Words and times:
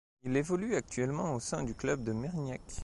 Il 0.23 0.35
évolue 0.35 0.73
actuellement 0.73 1.35
au 1.35 1.39
sein 1.39 1.61
du 1.63 1.75
club 1.75 2.03
de 2.03 2.11
Mérignac. 2.11 2.79